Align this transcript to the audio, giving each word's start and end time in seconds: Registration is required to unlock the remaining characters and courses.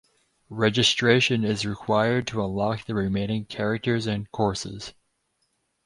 Registration 0.49 1.43
is 1.45 1.63
required 1.63 2.25
to 2.25 2.43
unlock 2.43 2.85
the 2.85 2.95
remaining 2.95 3.45
characters 3.45 4.07
and 4.07 4.31
courses. 4.31 4.93